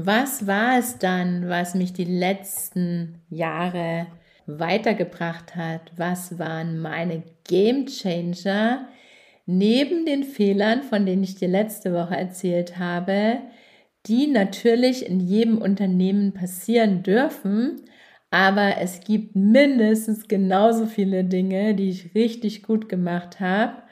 [0.00, 4.06] Was war es dann, was mich die letzten Jahre
[4.46, 5.90] weitergebracht hat?
[5.96, 8.86] Was waren meine Game Changer
[9.44, 13.40] neben den Fehlern, von denen ich dir letzte Woche erzählt habe,
[14.06, 17.82] die natürlich in jedem Unternehmen passieren dürfen,
[18.30, 23.82] aber es gibt mindestens genauso viele Dinge, die ich richtig gut gemacht habe.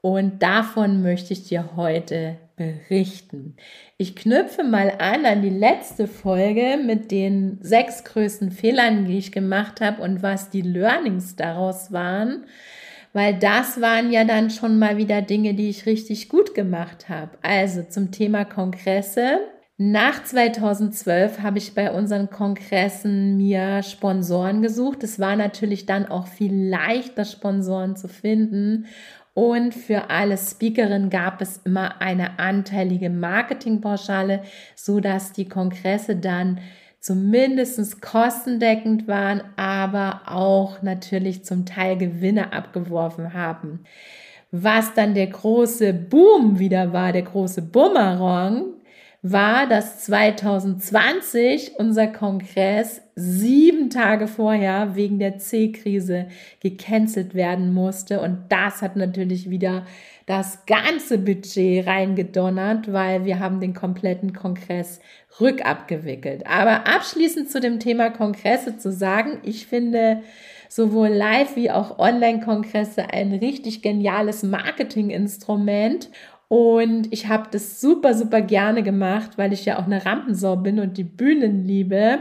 [0.00, 3.56] Und davon möchte ich dir heute berichten.
[3.96, 9.32] Ich knüpfe mal an an die letzte Folge mit den sechs größten Fehlern, die ich
[9.32, 12.44] gemacht habe und was die Learnings daraus waren,
[13.14, 17.30] weil das waren ja dann schon mal wieder Dinge, die ich richtig gut gemacht habe.
[17.40, 19.40] Also zum Thema Kongresse.
[19.78, 25.02] Nach 2012 habe ich bei unseren Kongressen mir Sponsoren gesucht.
[25.02, 28.84] Es war natürlich dann auch viel leichter, Sponsoren zu finden.
[29.40, 34.42] Und für alle Speakerinnen gab es immer eine anteilige Marketingpauschale,
[34.76, 36.60] so dass die Kongresse dann
[36.98, 43.84] zumindest kostendeckend waren, aber auch natürlich zum Teil Gewinne abgeworfen haben.
[44.50, 48.64] Was dann der große Boom wieder war, der große Bumerang,
[49.22, 56.26] war, dass 2020 unser Kongress sieben Tage vorher wegen der C-Krise
[56.60, 58.20] gecancelt werden musste.
[58.20, 59.84] Und das hat natürlich wieder
[60.26, 65.00] das ganze Budget reingedonnert, weil wir haben den kompletten Kongress
[65.40, 66.46] rückabgewickelt.
[66.46, 70.22] Aber abschließend zu dem Thema Kongresse zu sagen, ich finde
[70.68, 76.10] sowohl Live- wie auch Online-Kongresse ein richtig geniales Marketinginstrument
[76.50, 80.80] und ich habe das super, super gerne gemacht, weil ich ja auch eine Rampensau bin
[80.80, 82.18] und die Bühnen liebe.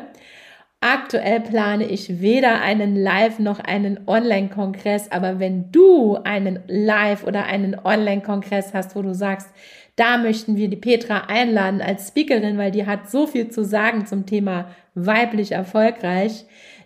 [0.81, 7.45] Aktuell plane ich weder einen Live- noch einen Online-Kongress, aber wenn du einen Live- oder
[7.45, 9.49] einen Online-Kongress hast, wo du sagst,
[9.97, 14.05] da möchten wir die Petra einladen als Speakerin, weil die hat so viel zu sagen
[14.05, 16.45] zum Thema weiblich erfolgreich,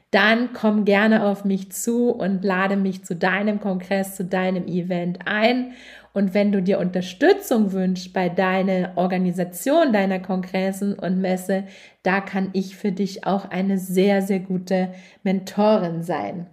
[0.10, 5.20] dann komm gerne auf mich zu und lade mich zu deinem Kongress, zu deinem Event
[5.26, 5.74] ein.
[6.14, 11.64] Und wenn du dir Unterstützung wünschst bei deiner Organisation deiner Kongressen und Messe,
[12.04, 14.90] da kann ich für dich auch eine sehr, sehr gute
[15.24, 16.48] Mentorin sein.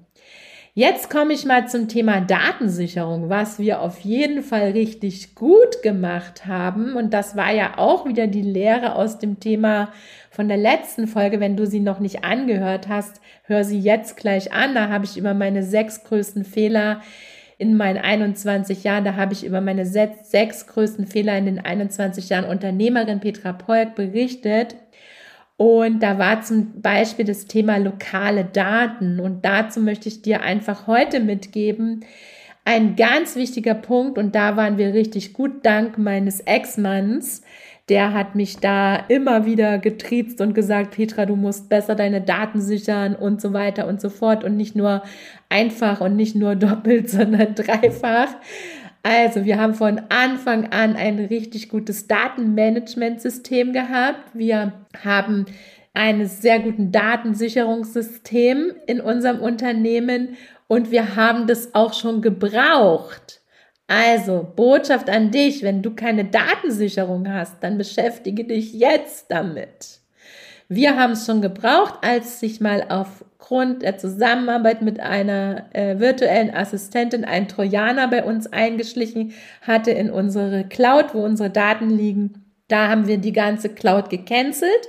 [0.73, 6.47] Jetzt komme ich mal zum Thema Datensicherung, was wir auf jeden Fall richtig gut gemacht
[6.47, 6.95] haben.
[6.95, 9.93] Und das war ja auch wieder die Lehre aus dem Thema
[10.31, 11.41] von der letzten Folge.
[11.41, 14.75] Wenn du sie noch nicht angehört hast, hör sie jetzt gleich an.
[14.77, 17.03] Da habe ich über meine sechs größten Fehler
[17.61, 22.31] in meinen 21 Jahren, da habe ich über meine sechs, größten Fehler in den 21
[22.31, 24.77] Jahren Unternehmerin Petra Polk berichtet.
[25.59, 29.21] Und da war zum Beispiel das Thema lokale Daten.
[29.21, 32.07] Und dazu möchte ich dir einfach heute mitgeben,
[32.65, 34.17] ein ganz wichtiger Punkt.
[34.17, 37.43] Und da waren wir richtig gut dank meines Ex-Manns
[37.89, 42.61] der hat mich da immer wieder getriezt und gesagt, Petra, du musst besser deine Daten
[42.61, 45.03] sichern und so weiter und so fort und nicht nur
[45.49, 48.29] einfach und nicht nur doppelt, sondern dreifach.
[49.03, 54.35] Also, wir haben von Anfang an ein richtig gutes Datenmanagementsystem gehabt.
[54.35, 55.47] Wir haben
[55.95, 60.37] ein sehr guten Datensicherungssystem in unserem Unternehmen
[60.69, 63.40] und wir haben das auch schon gebraucht.
[63.93, 69.99] Also, Botschaft an dich, wenn du keine Datensicherung hast, dann beschäftige dich jetzt damit.
[70.69, 76.55] Wir haben es schon gebraucht, als sich mal aufgrund der Zusammenarbeit mit einer äh, virtuellen
[76.55, 82.45] Assistentin ein Trojaner bei uns eingeschlichen hatte in unsere Cloud, wo unsere Daten liegen.
[82.69, 84.89] Da haben wir die ganze Cloud gecancelt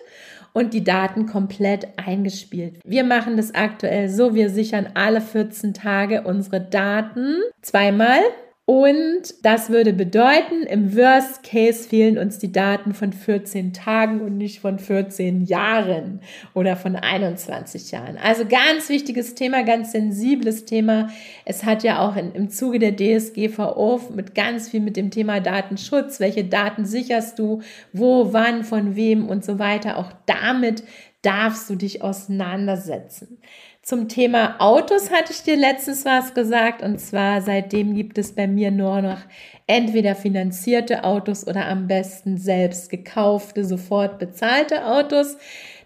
[0.53, 2.75] und die Daten komplett eingespielt.
[2.85, 8.19] Wir machen das aktuell so, wir sichern alle 14 Tage unsere Daten zweimal
[8.71, 14.37] und das würde bedeuten, im Worst Case fehlen uns die Daten von 14 Tagen und
[14.37, 16.21] nicht von 14 Jahren
[16.53, 18.17] oder von 21 Jahren.
[18.17, 21.09] Also ganz wichtiges Thema, ganz sensibles Thema.
[21.43, 25.41] Es hat ja auch in, im Zuge der DSGVO mit ganz viel mit dem Thema
[25.41, 27.59] Datenschutz, welche Daten sicherst du,
[27.91, 29.97] wo, wann, von wem und so weiter.
[29.97, 30.83] Auch damit
[31.23, 33.37] darfst du dich auseinandersetzen.
[33.83, 38.45] Zum Thema Autos hatte ich dir letztens was gesagt und zwar seitdem gibt es bei
[38.45, 39.17] mir nur noch
[39.65, 45.35] entweder finanzierte Autos oder am besten selbst gekaufte, sofort bezahlte Autos.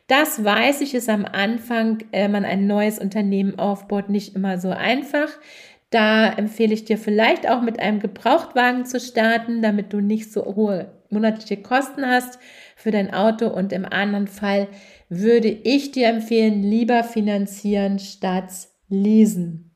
[0.08, 4.72] Das weiß ich, ist am Anfang, wenn man ein neues Unternehmen aufbaut, nicht immer so
[4.72, 5.30] einfach.
[5.90, 10.44] Da empfehle ich dir vielleicht auch mit einem Gebrauchtwagen zu starten, damit du nicht so
[10.44, 12.40] hohe monatliche Kosten hast
[12.76, 13.48] für dein Auto.
[13.48, 14.68] Und im anderen Fall
[15.10, 18.52] würde ich dir empfehlen, lieber finanzieren statt
[18.90, 19.72] lesen.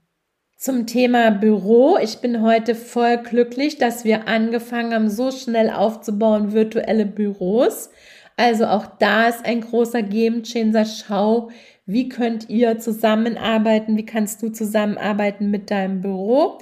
[0.58, 1.98] Zum Thema Büro.
[2.02, 7.90] Ich bin heute voll glücklich, dass wir angefangen haben, so schnell aufzubauen, virtuelle Büros.
[8.36, 10.86] Also auch da ist ein großer Game Changer.
[10.86, 11.50] Schau,
[11.86, 13.98] wie könnt ihr zusammenarbeiten?
[13.98, 16.58] Wie kannst du zusammenarbeiten mit deinem Büro?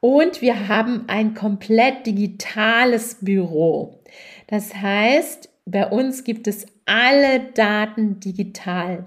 [0.00, 4.00] Und wir haben ein komplett digitales Büro.
[4.46, 9.04] Das heißt, bei uns gibt es alle Daten digital.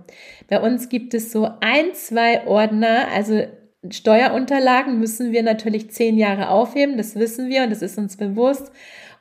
[0.47, 3.43] Bei uns gibt es so ein, zwei Ordner, also
[3.89, 8.71] Steuerunterlagen müssen wir natürlich zehn Jahre aufheben, das wissen wir und das ist uns bewusst.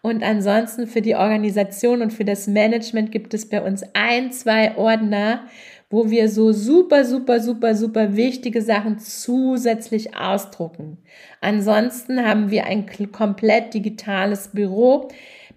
[0.02, 4.76] Und ansonsten für die Organisation und für das Management gibt es bei uns ein, zwei
[4.76, 5.44] Ordner,
[5.90, 10.98] wo wir so super, super, super, super wichtige Sachen zusätzlich ausdrucken.
[11.40, 15.08] Ansonsten haben wir ein komplett digitales Büro.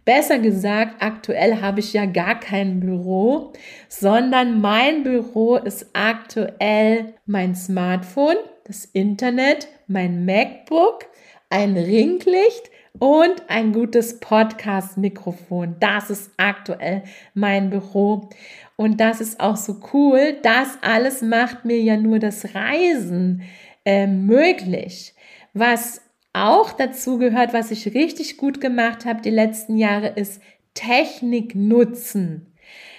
[0.10, 3.54] Besser gesagt, aktuell habe ich ja gar kein Büro,
[3.90, 11.06] sondern mein Büro ist aktuell mein Smartphone, das Internet, mein MacBook,
[11.52, 15.76] ein Ringlicht, und ein gutes Podcast-Mikrofon.
[15.80, 17.04] Das ist aktuell
[17.36, 18.32] mein Büro.
[18.78, 20.38] Und das ist auch so cool.
[20.42, 23.44] Das alles macht mir ja nur das Reisen
[23.86, 25.14] äh, möglich.
[25.54, 26.02] Was
[26.34, 30.42] auch dazu gehört, was ich richtig gut gemacht habe die letzten Jahre, ist
[30.74, 32.46] Technik nutzen.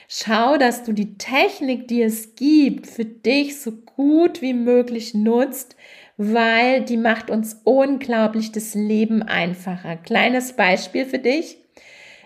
[0.09, 5.77] Schau, dass du die Technik, die es gibt, für dich so gut wie möglich nutzt,
[6.17, 9.97] weil die macht uns unglaublich das Leben einfacher.
[9.97, 11.59] Kleines Beispiel für dich.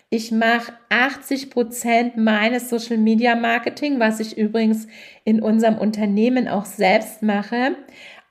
[0.08, 4.86] Ich mache 80 Prozent meines Social Media Marketing, was ich übrigens
[5.24, 7.76] in unserem Unternehmen auch selbst mache.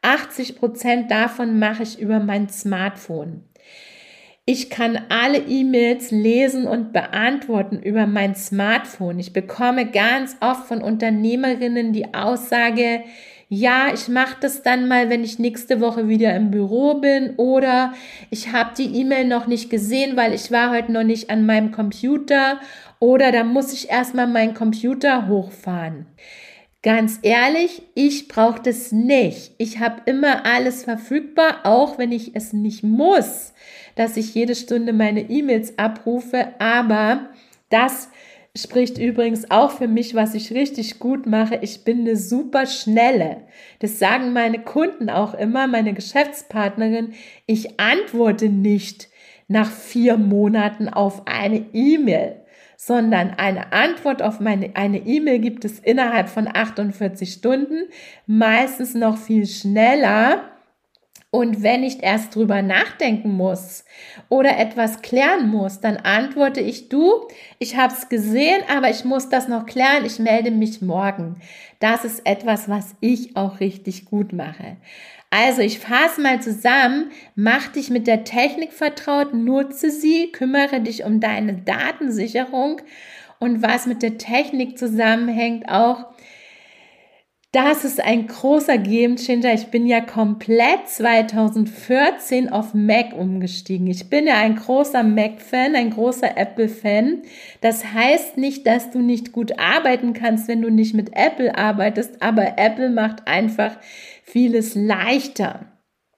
[0.04, 3.44] 80 Prozent davon mache ich über mein Smartphone.
[4.46, 9.18] Ich kann alle E-Mails lesen und beantworten über mein Smartphone.
[9.20, 13.04] Ich bekomme ganz oft von Unternehmerinnen die Aussage,
[13.56, 17.94] ja, ich mache das dann mal, wenn ich nächste Woche wieder im Büro bin oder
[18.32, 21.72] ich habe die E-Mail noch nicht gesehen, weil ich war heute noch nicht an meinem
[21.72, 22.60] Computer
[23.00, 26.08] oder da muss ich erstmal meinen Computer hochfahren.
[26.84, 29.54] Ganz ehrlich, ich brauche das nicht.
[29.58, 33.54] Ich habe immer alles verfügbar, auch wenn ich es nicht muss,
[33.96, 37.30] dass ich jede Stunde meine E-Mails abrufe, aber
[37.70, 38.10] das
[38.56, 41.58] spricht übrigens auch für mich, was ich richtig gut mache.
[41.62, 43.44] Ich bin eine super schnelle.
[43.80, 47.14] Das sagen meine Kunden auch immer, meine Geschäftspartnerin.
[47.46, 49.08] Ich antworte nicht
[49.48, 52.43] nach vier Monaten auf eine E-Mail,
[52.86, 57.84] sondern eine Antwort auf meine, eine E-Mail gibt es innerhalb von 48 Stunden,
[58.26, 60.42] meistens noch viel schneller
[61.32, 63.86] und wenn ich erst drüber nachdenken muss
[64.30, 67.28] oder etwas klären muss, dann antworte ich du,
[67.58, 71.38] ich habe es gesehen, aber ich muss das noch klären, ich melde mich morgen.
[71.80, 74.78] Das ist etwas, was ich auch richtig gut mache.
[75.36, 81.06] Also ich fasse mal zusammen, mach dich mit der Technik vertraut, nutze sie, kümmere dich
[81.06, 82.82] um deine Datensicherung.
[83.40, 86.06] Und was mit der Technik zusammenhängt auch,
[87.53, 89.53] das ist ein großer Gamechanger.
[89.53, 93.86] Ich bin ja komplett 2014 auf Mac umgestiegen.
[93.86, 97.22] Ich bin ja ein großer Mac-Fan, ein großer Apple-Fan.
[97.62, 102.24] Das heißt nicht, dass du nicht gut arbeiten kannst, wenn du nicht mit Apple arbeitest,
[102.24, 103.77] aber Apple macht einfach
[104.24, 105.67] vieles leichter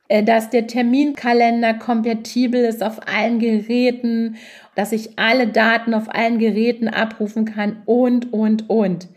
[0.07, 4.37] äh, dass der Terminkalender kompatibel ist auf allen Geräten,
[4.75, 9.07] dass ich alle Daten auf allen Geräten abrufen kann und, und, und.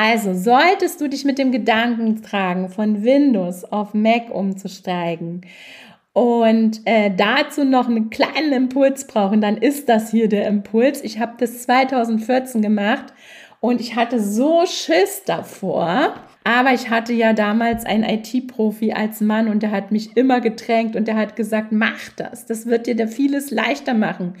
[0.00, 5.40] Also solltest du dich mit dem Gedanken tragen, von Windows auf Mac umzusteigen
[6.12, 11.02] und äh, dazu noch einen kleinen Impuls brauchen, dann ist das hier der Impuls.
[11.02, 13.06] Ich habe das 2014 gemacht
[13.58, 16.14] und ich hatte so Schiss davor.
[16.44, 20.94] Aber ich hatte ja damals einen IT-Profi als Mann und der hat mich immer gedrängt
[20.94, 24.34] und der hat gesagt, mach das, das wird dir da vieles leichter machen.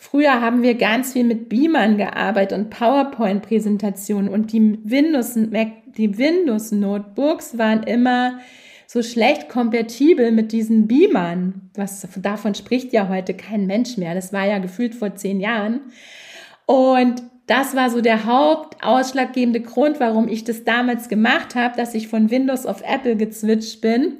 [0.00, 6.70] Früher haben wir ganz viel mit Beamern gearbeitet und PowerPoint-Präsentationen und die Windows, die Windows
[6.70, 8.38] Notebooks waren immer
[8.86, 11.70] so schlecht kompatibel mit diesen Beamern.
[11.74, 14.14] Was davon spricht ja heute kein Mensch mehr.
[14.14, 15.80] Das war ja gefühlt vor zehn Jahren.
[16.64, 22.06] Und das war so der hauptausschlaggebende Grund, warum ich das damals gemacht habe, dass ich
[22.06, 24.18] von Windows auf Apple gezwitscht bin.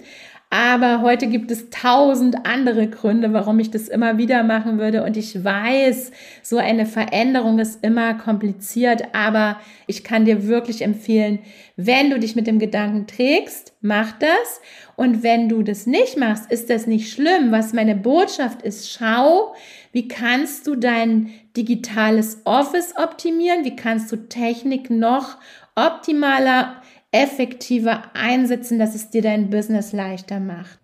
[0.50, 5.04] Aber heute gibt es tausend andere Gründe, warum ich das immer wieder machen würde.
[5.04, 6.10] Und ich weiß,
[6.42, 11.40] so eine Veränderung ist immer kompliziert, aber ich kann dir wirklich empfehlen,
[11.76, 14.62] wenn du dich mit dem Gedanken trägst, mach das.
[14.96, 17.52] Und wenn du das nicht machst, ist das nicht schlimm.
[17.52, 19.54] Was meine Botschaft ist, schau,
[19.92, 23.66] wie kannst du dein digitales Office optimieren?
[23.66, 25.36] Wie kannst du Technik noch
[25.74, 30.78] optimaler effektiver einsetzen, dass es dir dein Business leichter macht.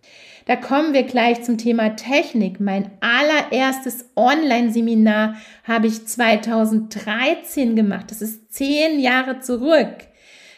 [0.47, 2.61] Da kommen wir gleich zum Thema Technik.
[2.61, 8.11] Mein allererstes Online-Seminar habe ich 2013 gemacht.
[8.11, 10.07] Das ist zehn Jahre zurück.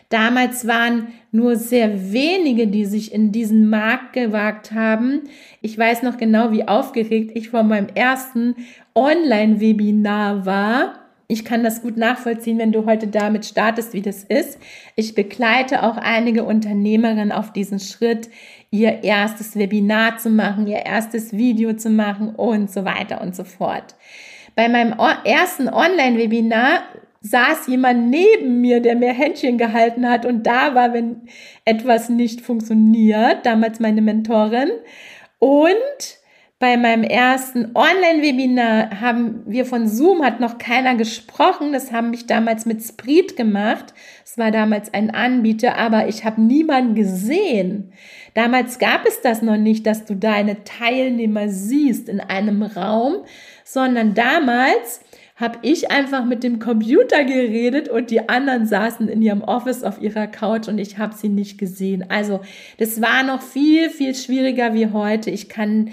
[0.08, 5.22] Damals waren nur sehr wenige, die sich in diesen Markt gewagt haben.
[5.62, 8.54] Ich weiß noch genau, wie aufgeregt ich vor meinem ersten
[8.94, 14.58] Online-Webinar war ich kann das gut nachvollziehen, wenn du heute damit startest, wie das ist.
[14.94, 18.28] Ich begleite auch einige Unternehmerinnen auf diesen Schritt,
[18.70, 23.44] ihr erstes Webinar zu machen, ihr erstes Video zu machen und so weiter und so
[23.44, 23.96] fort.
[24.54, 26.82] Bei meinem ersten Online-Webinar
[27.22, 31.22] saß jemand neben mir, der mir Händchen gehalten hat und da war, wenn
[31.64, 34.70] etwas nicht funktioniert, damals meine Mentorin.
[35.38, 36.18] Und
[36.58, 41.74] bei meinem ersten Online-Webinar haben wir von Zoom, hat noch keiner gesprochen.
[41.74, 43.92] Das haben mich damals mit Sprit gemacht.
[44.24, 47.92] Es war damals ein Anbieter, aber ich habe niemanden gesehen.
[48.32, 53.16] Damals gab es das noch nicht, dass du deine Teilnehmer siehst in einem Raum,
[53.62, 55.00] sondern damals
[55.38, 60.00] habe ich einfach mit dem Computer geredet und die anderen saßen in ihrem Office auf
[60.00, 62.06] ihrer Couch und ich habe sie nicht gesehen.
[62.08, 62.40] Also
[62.78, 65.30] das war noch viel, viel schwieriger wie heute.
[65.30, 65.90] Ich kann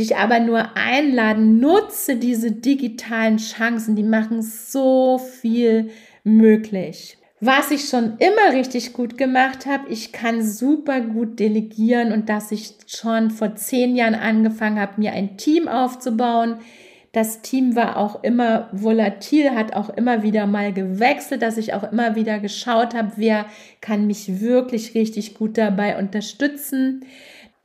[0.00, 5.90] dich aber nur einladen, nutze diese digitalen Chancen, die machen so viel
[6.24, 7.16] möglich.
[7.42, 12.52] Was ich schon immer richtig gut gemacht habe, ich kann super gut delegieren und dass
[12.52, 16.56] ich schon vor zehn Jahren angefangen habe, mir ein Team aufzubauen.
[17.12, 21.90] Das Team war auch immer volatil, hat auch immer wieder mal gewechselt, dass ich auch
[21.90, 23.46] immer wieder geschaut habe, wer
[23.80, 27.06] kann mich wirklich richtig gut dabei unterstützen.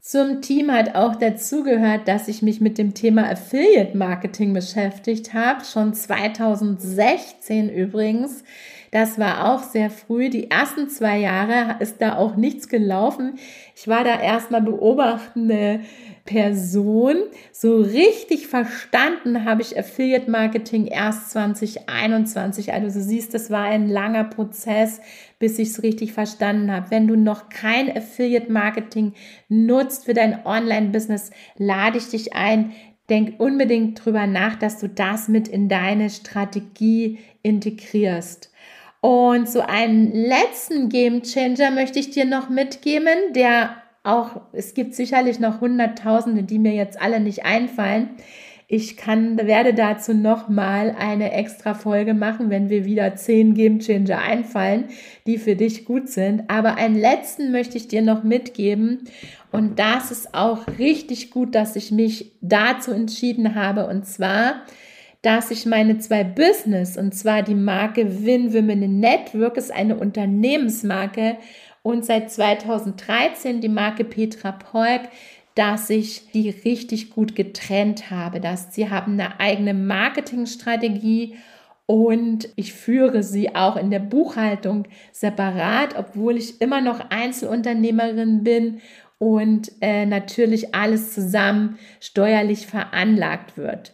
[0.08, 5.66] Zum Team hat auch dazugehört, dass ich mich mit dem Thema Affiliate Marketing beschäftigt habe,
[5.66, 8.44] schon 2016 übrigens.
[8.96, 10.30] Das war auch sehr früh.
[10.30, 13.38] Die ersten zwei Jahre ist da auch nichts gelaufen.
[13.75, 15.82] Ich war da erstmal beobachtende
[16.24, 17.18] Person.
[17.52, 22.72] So richtig verstanden habe ich Affiliate Marketing erst 2021.
[22.72, 25.02] Also du siehst, das war ein langer Prozess,
[25.40, 26.90] bis ich es richtig verstanden habe.
[26.90, 29.12] Wenn du noch kein Affiliate Marketing
[29.50, 32.72] nutzt für dein Online-Business, lade ich dich ein.
[33.10, 38.52] Denk unbedingt drüber nach, dass du das mit in deine Strategie integrierst.
[39.06, 44.96] Und so einen letzten Game Changer möchte ich dir noch mitgeben, der auch, es gibt
[44.96, 48.10] sicherlich noch Hunderttausende, die mir jetzt alle nicht einfallen.
[48.68, 54.18] Ich kann, werde dazu nochmal eine extra Folge machen, wenn wir wieder zehn Game Changer
[54.24, 54.86] einfallen,
[55.28, 56.50] die für dich gut sind.
[56.50, 59.02] Aber einen letzten möchte ich dir noch mitgeben.
[59.52, 63.86] Und das ist auch richtig gut, dass ich mich dazu entschieden habe.
[63.86, 64.64] Und zwar,
[65.25, 71.38] dass ich meine zwei Business, und zwar die Marke Win Women Network, ist eine Unternehmensmarke,
[71.82, 75.01] und seit 2013 die Marke Petra Polk,
[75.55, 81.36] dass ich die richtig gut getrennt habe, dass sie haben eine eigene Marketingstrategie
[81.88, 88.82] und ich führe sie auch in der Buchhaltung separat, obwohl ich immer noch Einzelunternehmerin bin
[89.17, 93.94] und äh, natürlich alles zusammen steuerlich veranlagt wird.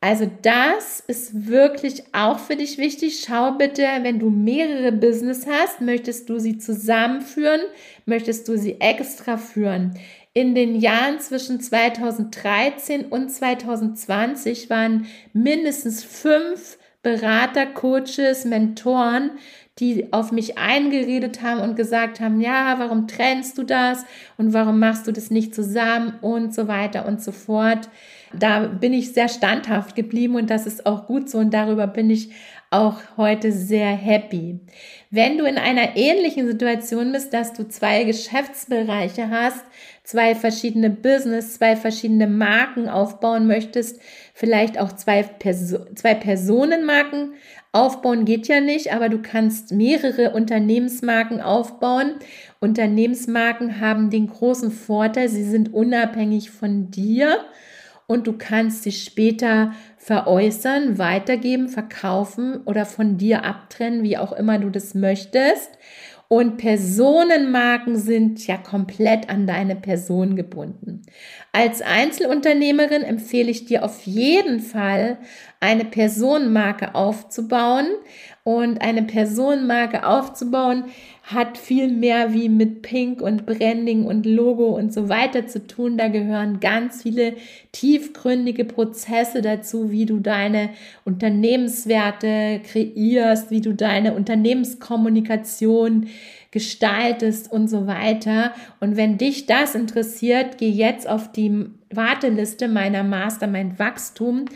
[0.00, 3.24] Also das ist wirklich auch für dich wichtig.
[3.26, 7.62] Schau bitte, wenn du mehrere Business hast, möchtest du sie zusammenführen,
[8.06, 9.98] möchtest du sie extra führen.
[10.34, 19.30] In den Jahren zwischen 2013 und 2020 waren mindestens fünf Berater, Coaches, Mentoren,
[19.78, 24.04] die auf mich eingeredet haben und gesagt haben, ja, warum trennst du das
[24.36, 27.88] und warum machst du das nicht zusammen und so weiter und so fort.
[28.36, 32.10] Da bin ich sehr standhaft geblieben und das ist auch gut so und darüber bin
[32.10, 32.30] ich
[32.70, 34.58] auch heute sehr happy.
[35.10, 39.64] Wenn du in einer ähnlichen Situation bist, dass du zwei Geschäftsbereiche hast,
[40.08, 44.00] zwei verschiedene Business, zwei verschiedene Marken aufbauen möchtest,
[44.32, 47.34] vielleicht auch zwei, Perso zwei Personenmarken
[47.72, 52.14] aufbauen geht ja nicht, aber du kannst mehrere Unternehmensmarken aufbauen.
[52.58, 57.44] Unternehmensmarken haben den großen Vorteil, sie sind unabhängig von dir
[58.06, 64.58] und du kannst sie später veräußern, weitergeben, verkaufen oder von dir abtrennen, wie auch immer
[64.58, 65.68] du das möchtest.
[66.30, 71.02] Und Personenmarken sind ja komplett an deine Person gebunden.
[71.52, 75.18] Als Einzelunternehmerin empfehle ich dir auf jeden Fall,
[75.60, 77.86] eine Personenmarke aufzubauen.
[78.44, 80.84] Und eine Personenmarke aufzubauen
[81.22, 85.98] hat viel mehr wie mit Pink und Branding und Logo und so weiter zu tun.
[85.98, 87.34] Da gehören ganz viele
[87.72, 90.70] tiefgründige Prozesse dazu, wie du deine
[91.04, 96.06] Unternehmenswerte kreierst, wie du deine Unternehmenskommunikation
[96.50, 98.54] gestaltest und so weiter.
[98.80, 104.46] Und wenn dich das interessiert, geh jetzt auf die Warteliste meiner Mastermind Wachstum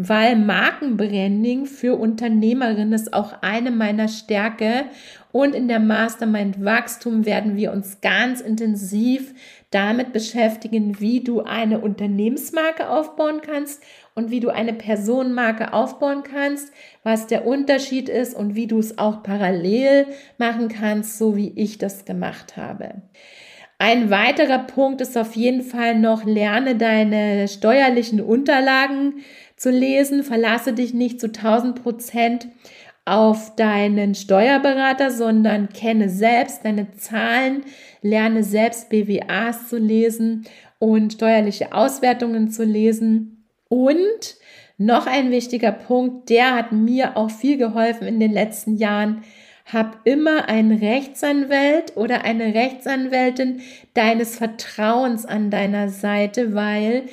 [0.00, 4.84] weil Markenbranding für Unternehmerinnen ist auch eine meiner Stärke.
[5.32, 9.34] Und in der Mastermind Wachstum werden wir uns ganz intensiv
[9.70, 13.82] damit beschäftigen, wie du eine Unternehmensmarke aufbauen kannst
[14.14, 18.98] und wie du eine Personenmarke aufbauen kannst, was der Unterschied ist und wie du es
[18.98, 20.06] auch parallel
[20.38, 23.02] machen kannst, so wie ich das gemacht habe.
[23.80, 29.22] Ein weiterer Punkt ist auf jeden Fall noch, lerne deine steuerlichen Unterlagen
[29.58, 30.22] zu lesen.
[30.22, 32.48] Verlasse dich nicht zu 1000 Prozent
[33.04, 37.62] auf deinen Steuerberater, sondern kenne selbst deine Zahlen,
[38.02, 40.44] lerne selbst BWAs zu lesen
[40.78, 43.46] und steuerliche Auswertungen zu lesen.
[43.68, 44.36] Und
[44.76, 49.22] noch ein wichtiger Punkt, der hat mir auch viel geholfen in den letzten Jahren.
[49.66, 53.60] Hab immer einen Rechtsanwalt oder eine Rechtsanwältin
[53.92, 57.04] deines Vertrauens an deiner Seite, weil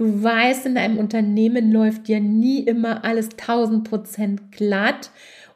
[0.00, 5.10] Du weißt, in einem Unternehmen läuft dir nie immer alles 1000 Prozent glatt.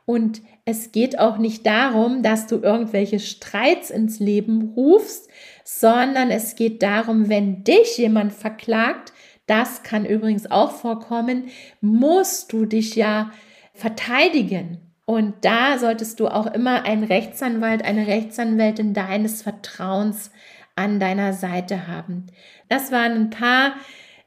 [0.05, 5.31] Und es geht auch nicht darum, dass du irgendwelche Streits ins Leben rufst,
[5.65, 9.15] sondern es geht darum, wenn dich jemand verklagt,
[9.47, 11.45] das kann übrigens auch vorkommen,
[11.81, 13.31] musst du dich ja
[13.73, 14.93] verteidigen.
[15.07, 20.31] Und da solltest du auch immer einen Rechtsanwalt, eine Rechtsanwältin deines Vertrauens
[20.77, 22.27] an deiner Seite haben.
[22.69, 23.73] Das waren ein paar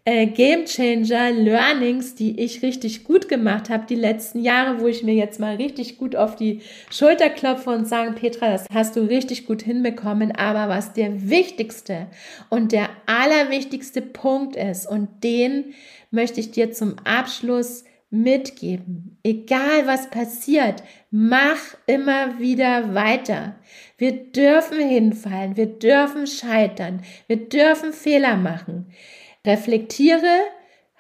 [0.07, 5.03] äh, Game Changer Learnings, die ich richtig gut gemacht habe die letzten Jahre, wo ich
[5.03, 9.01] mir jetzt mal richtig gut auf die Schulter klopfe und sage, Petra, das hast du
[9.01, 10.31] richtig gut hinbekommen.
[10.31, 12.07] Aber was der wichtigste
[12.49, 15.73] und der allerwichtigste Punkt ist, und den
[16.09, 19.19] möchte ich dir zum Abschluss mitgeben.
[19.23, 23.55] Egal was passiert, mach immer wieder weiter.
[23.97, 28.85] Wir dürfen hinfallen, wir dürfen scheitern, wir dürfen Fehler machen.
[29.47, 30.43] Reflektiere,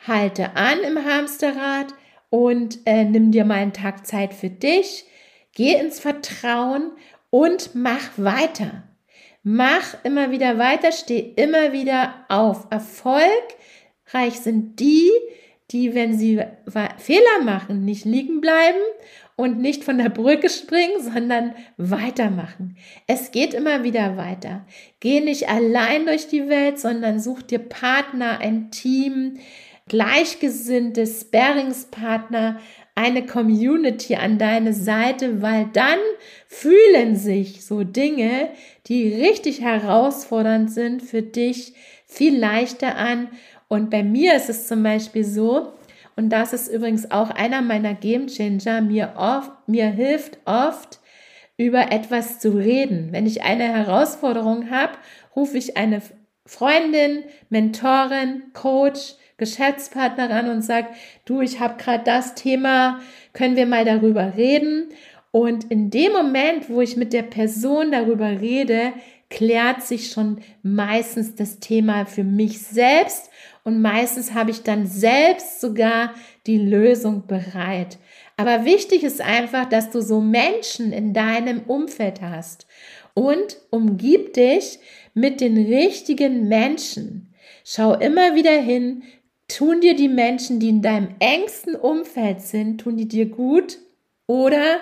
[0.07, 1.93] halte an im Hamsterrad
[2.29, 5.05] und äh, nimm dir mal einen Tag Zeit für dich.
[5.53, 6.91] Geh ins Vertrauen
[7.29, 8.83] und mach weiter.
[9.43, 12.67] Mach immer wieder weiter, steh immer wieder auf.
[12.69, 15.11] Erfolgreich sind die,
[15.71, 16.41] die, wenn sie
[16.97, 18.79] Fehler machen, nicht liegen bleiben
[19.35, 22.77] und nicht von der Brücke springen, sondern weitermachen.
[23.05, 24.65] Es geht immer wieder weiter.
[24.99, 29.37] Geh nicht allein durch die Welt, sondern such dir Partner, ein Team,
[29.87, 32.59] gleichgesinnte Sparringspartner,
[32.95, 35.99] eine Community an deine Seite, weil dann
[36.47, 38.49] fühlen sich so Dinge,
[38.87, 41.73] die richtig herausfordernd sind für dich,
[42.07, 43.29] viel leichter an.
[43.67, 45.73] Und bei mir ist es zum Beispiel so,
[46.15, 48.81] und das ist übrigens auch einer meiner Game Changer.
[48.81, 50.99] Mir, oft, mir hilft oft,
[51.57, 53.09] über etwas zu reden.
[53.11, 54.93] Wenn ich eine Herausforderung habe,
[55.35, 56.01] rufe ich eine
[56.45, 60.87] Freundin, Mentorin, Coach, Geschäftspartner an und sage,
[61.25, 62.99] du, ich habe gerade das Thema,
[63.33, 64.89] können wir mal darüber reden?
[65.31, 68.93] Und in dem Moment, wo ich mit der Person darüber rede,
[69.29, 73.29] klärt sich schon meistens das Thema für mich selbst
[73.63, 76.13] und meistens habe ich dann selbst sogar
[76.45, 77.97] die Lösung bereit.
[78.37, 82.67] Aber wichtig ist einfach, dass du so Menschen in deinem Umfeld hast
[83.13, 84.79] und umgib dich
[85.13, 87.33] mit den richtigen Menschen.
[87.65, 89.03] Schau immer wieder hin,
[89.47, 93.79] tun dir die Menschen, die in deinem engsten Umfeld sind, tun die dir gut
[94.27, 94.79] oder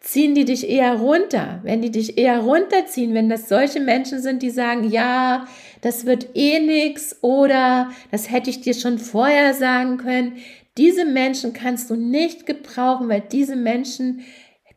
[0.00, 1.60] ziehen die dich eher runter.
[1.62, 5.46] Wenn die dich eher runterziehen, wenn das solche Menschen sind, die sagen, ja,
[5.82, 10.38] das wird eh nix oder das hätte ich dir schon vorher sagen können.
[10.78, 14.24] Diese Menschen kannst du nicht gebrauchen, weil diese Menschen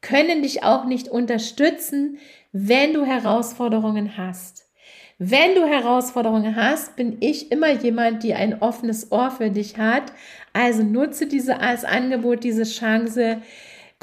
[0.02, 2.18] können dich auch nicht unterstützen,
[2.52, 4.64] wenn du Herausforderungen hast.
[5.20, 10.12] Wenn du Herausforderungen hast, bin ich immer jemand, die ein offenes Ohr für dich hat.
[10.52, 13.42] Also nutze diese als Angebot, diese Chance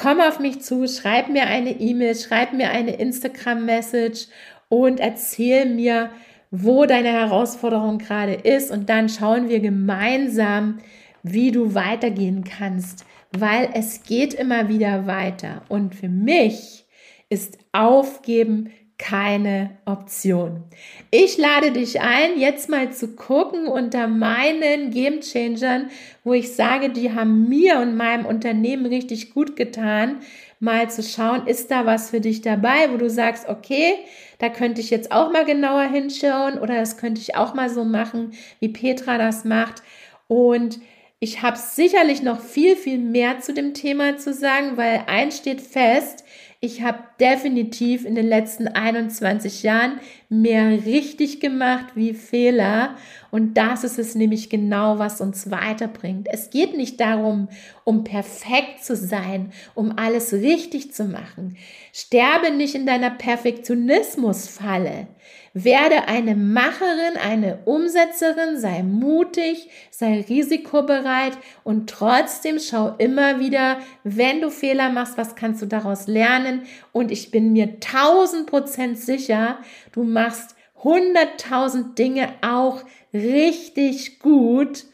[0.01, 4.29] komm auf mich zu, schreib mir eine E-Mail, schreib mir eine Instagram-Message
[4.69, 6.11] und erzähl mir,
[6.51, 8.71] wo deine Herausforderung gerade ist.
[8.71, 10.79] Und dann schauen wir gemeinsam,
[11.23, 13.05] wie du weitergehen kannst,
[13.37, 15.63] weil es geht immer wieder weiter.
[15.69, 16.87] Und für mich
[17.29, 20.63] ist Aufgeben keine Option.
[21.11, 25.91] Ich lade dich ein, jetzt mal zu gucken unter meinen Game Changern,
[26.23, 30.21] wo ich sage, die haben mir und meinem Unternehmen richtig gut getan,
[30.61, 33.95] mal zu schauen, ist da was für dich dabei, wo du sagst, okay,
[34.39, 37.85] da könnte ich jetzt auch mal genauer hinschauen oder das könnte ich auch mal so
[37.85, 39.83] machen, wie Petra das macht.
[40.29, 40.79] Und
[41.21, 45.63] ich habe sicherlich noch viel, viel mehr zu dem Thema zu sagen, weil eins steht
[45.63, 46.25] fest,
[46.62, 52.96] ich habe definitiv in den letzten 21 Jahren mehr richtig gemacht wie Fehler.
[53.31, 56.29] Und das ist es nämlich genau, was uns weiterbringt.
[56.31, 57.49] Es geht nicht darum,
[57.85, 61.57] um perfekt zu sein, um alles richtig zu machen.
[61.94, 65.07] Sterbe nicht in deiner Perfektionismusfalle.
[65.53, 74.41] Werde eine Macherin, eine Umsetzerin, sei mutig, sei risikobereit und trotzdem schau immer wieder, wenn
[74.41, 76.63] du Fehler machst, was kannst du daraus lernen?
[76.93, 79.59] Und ich bin mir tausend Prozent sicher,
[79.91, 84.85] du machst hunderttausend Dinge auch richtig gut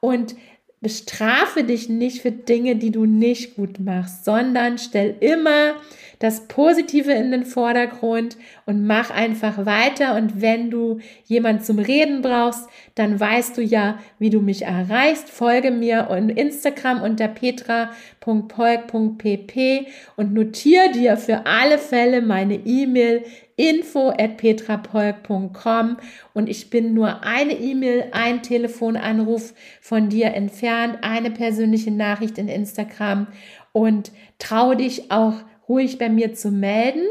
[0.00, 0.34] und
[0.82, 5.76] bestrafe dich nicht für Dinge, die du nicht gut machst, sondern stell immer
[6.22, 10.14] das Positive in den Vordergrund und mach einfach weiter.
[10.14, 15.28] Und wenn du jemand zum Reden brauchst, dann weißt du ja, wie du mich erreichst.
[15.28, 23.24] Folge mir on Instagram unter petra.polk.pp und notiere dir für alle Fälle meine E-Mail
[23.56, 25.96] info at petrapolk.com
[26.34, 32.46] und ich bin nur eine E-Mail, ein Telefonanruf von dir entfernt, eine persönliche Nachricht in
[32.46, 33.26] Instagram
[33.72, 35.34] und traue dich auch
[35.72, 37.06] ruhig bei mir zu melden.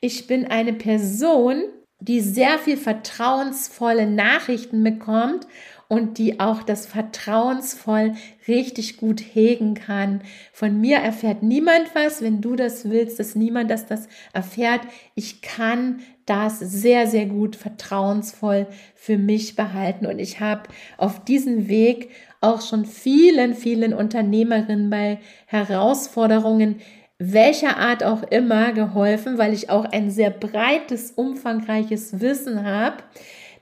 [0.00, 1.62] Ich bin eine Person,
[1.98, 5.46] die sehr viel vertrauensvolle Nachrichten bekommt
[5.88, 8.14] und die auch das vertrauensvoll
[8.48, 10.22] richtig gut hegen kann.
[10.52, 14.80] Von mir erfährt niemand was, wenn du das willst, dass niemand das, das erfährt.
[15.14, 20.62] Ich kann das sehr, sehr gut vertrauensvoll für mich behalten und ich habe
[20.98, 26.80] auf diesem Weg auch schon vielen, vielen Unternehmerinnen bei Herausforderungen
[27.30, 32.96] welcher Art auch immer geholfen, weil ich auch ein sehr breites, umfangreiches Wissen habe.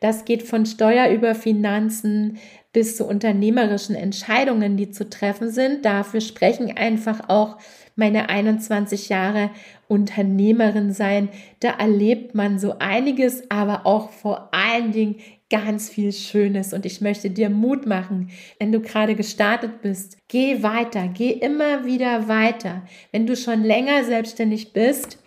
[0.01, 2.39] Das geht von Steuer über Finanzen
[2.73, 5.85] bis zu unternehmerischen Entscheidungen, die zu treffen sind.
[5.85, 7.59] Dafür sprechen einfach auch
[7.97, 9.51] meine 21 Jahre
[9.89, 11.29] Unternehmerin sein.
[11.61, 15.17] Da erlebt man so einiges, aber auch vor allen Dingen
[15.51, 20.17] ganz viel Schönes und ich möchte dir Mut machen, wenn du gerade gestartet bist.
[20.29, 22.83] Geh weiter, geh immer wieder weiter.
[23.11, 25.19] Wenn du schon länger selbstständig bist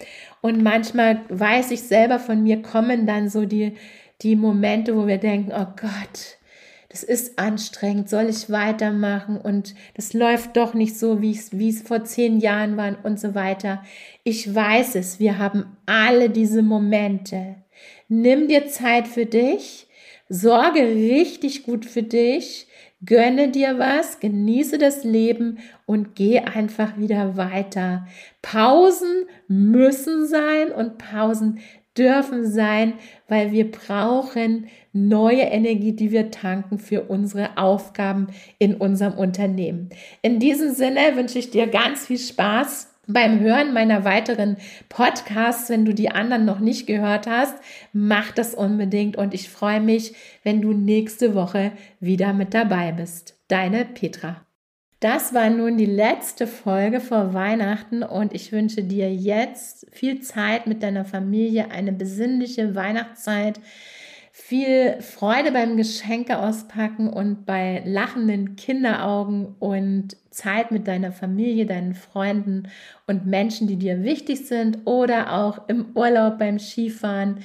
[0.42, 3.74] und manchmal weiß ich selber von mir kommen dann so die,
[4.22, 6.38] die Momente, wo wir denken, oh Gott,
[6.94, 11.70] das ist anstrengend, soll ich weitermachen und das läuft doch nicht so, wie es, wie
[11.70, 13.84] es vor zehn Jahren war und so weiter.
[14.24, 17.56] Ich weiß es, wir haben alle diese Momente.
[18.10, 19.88] Nimm dir Zeit für dich,
[20.30, 22.68] Sorge richtig gut für dich,
[23.04, 28.06] gönne dir was, genieße das Leben und geh einfach wieder weiter.
[28.44, 31.60] Pausen müssen sein und Pausen
[31.98, 32.94] dürfen sein,
[33.28, 38.28] weil wir brauchen neue Energie, die wir tanken für unsere Aufgaben
[38.60, 39.90] in unserem Unternehmen.
[40.22, 44.56] In diesem Sinne wünsche ich dir ganz viel Spaß beim Hören meiner weiteren
[44.88, 47.56] Podcasts, wenn du die anderen noch nicht gehört hast,
[47.92, 53.38] mach das unbedingt und ich freue mich, wenn du nächste Woche wieder mit dabei bist.
[53.50, 54.46] Deine Petra.
[55.02, 60.66] Das war nun die letzte Folge vor Weihnachten und ich wünsche dir jetzt viel Zeit
[60.66, 63.60] mit deiner Familie, eine besinnliche Weihnachtszeit,
[64.46, 71.94] viel Freude beim Geschenke auspacken und bei lachenden Kinderaugen und Zeit mit deiner Familie, deinen
[71.94, 72.68] Freunden
[73.08, 77.38] und Menschen, die dir wichtig sind oder auch im Urlaub beim Skifahren,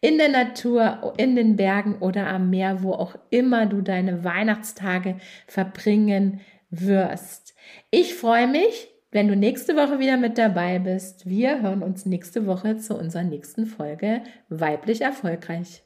[0.00, 5.18] in der Natur, in den Bergen oder am Meer, wo auch immer du deine Weihnachtstage
[5.46, 6.40] verbringen
[6.70, 7.54] wirst.
[7.90, 11.28] Ich freue mich, wenn du nächste Woche wieder mit dabei bist.
[11.28, 15.85] Wir hören uns nächste Woche zu unserer nächsten Folge Weiblich Erfolgreich.